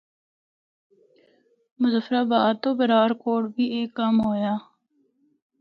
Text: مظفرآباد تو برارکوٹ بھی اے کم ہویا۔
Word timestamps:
مظفرآباد 1.81 2.53
تو 2.63 2.69
برارکوٹ 2.79 3.43
بھی 3.55 3.65
اے 3.73 3.81
کم 3.97 4.15
ہویا۔ 4.25 4.53